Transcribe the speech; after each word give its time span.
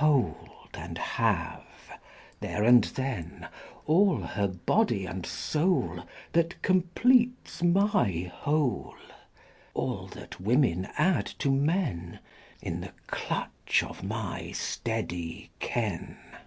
Hold 0.00 0.70
and 0.72 0.96
have, 0.96 1.62
there 2.40 2.64
and 2.64 2.84
then, 2.84 3.46
All 3.84 4.22
her 4.22 4.48
body 4.48 5.04
and 5.04 5.26
soul 5.26 6.04
That 6.32 6.62
completes 6.62 7.62
my 7.62 8.32
whole, 8.32 8.96
All 9.74 10.06
that 10.06 10.40
women 10.40 10.86
add 10.96 11.26
to 11.40 11.50
men, 11.50 12.20
In 12.62 12.80
the 12.80 12.94
clutch 13.08 13.82
of 13.86 14.02
my 14.02 14.52
steady 14.52 15.50
ken 15.58 16.16
IX. 16.32 16.38